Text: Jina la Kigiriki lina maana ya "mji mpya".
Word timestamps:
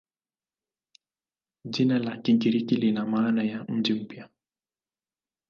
Jina 1.65 1.99
la 1.99 2.17
Kigiriki 2.17 2.75
lina 2.75 3.05
maana 3.05 3.43
ya 3.43 3.63
"mji 3.63 3.93
mpya". 3.93 4.29